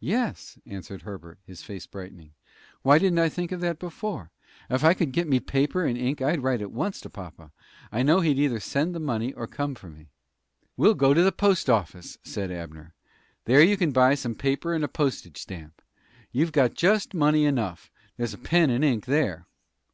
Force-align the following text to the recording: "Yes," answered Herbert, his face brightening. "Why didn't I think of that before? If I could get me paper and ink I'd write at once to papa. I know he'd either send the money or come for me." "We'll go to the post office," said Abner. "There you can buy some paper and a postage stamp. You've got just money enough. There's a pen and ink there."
"Yes," 0.00 0.58
answered 0.64 1.02
Herbert, 1.02 1.38
his 1.44 1.62
face 1.62 1.86
brightening. 1.86 2.32
"Why 2.80 2.98
didn't 2.98 3.18
I 3.18 3.28
think 3.28 3.52
of 3.52 3.60
that 3.60 3.78
before? 3.78 4.30
If 4.70 4.82
I 4.82 4.94
could 4.94 5.12
get 5.12 5.28
me 5.28 5.40
paper 5.40 5.84
and 5.84 5.98
ink 5.98 6.22
I'd 6.22 6.42
write 6.42 6.62
at 6.62 6.72
once 6.72 7.02
to 7.02 7.10
papa. 7.10 7.52
I 7.92 8.02
know 8.02 8.20
he'd 8.20 8.38
either 8.38 8.60
send 8.60 8.94
the 8.94 8.98
money 8.98 9.34
or 9.34 9.46
come 9.46 9.74
for 9.74 9.90
me." 9.90 10.08
"We'll 10.78 10.94
go 10.94 11.12
to 11.12 11.22
the 11.22 11.32
post 11.32 11.68
office," 11.68 12.16
said 12.22 12.50
Abner. 12.50 12.94
"There 13.44 13.62
you 13.62 13.76
can 13.76 13.92
buy 13.92 14.14
some 14.14 14.34
paper 14.34 14.72
and 14.72 14.82
a 14.84 14.88
postage 14.88 15.36
stamp. 15.38 15.82
You've 16.32 16.52
got 16.52 16.72
just 16.72 17.12
money 17.12 17.44
enough. 17.44 17.90
There's 18.16 18.32
a 18.32 18.38
pen 18.38 18.70
and 18.70 18.82
ink 18.82 19.04
there." 19.04 19.48